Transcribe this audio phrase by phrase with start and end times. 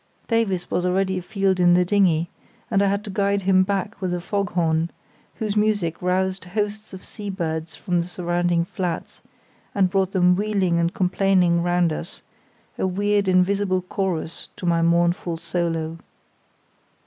[0.27, 2.31] Davies was already afield in the dinghy,
[2.71, 4.89] and I had to guide him back with a foghorn,
[5.35, 9.21] whose music roused hosts of sea birds from the surrounding flats,
[9.75, 12.21] and brought them wheeling and complaining round us,
[12.79, 15.99] a weird invisible chorus to my mournful solo.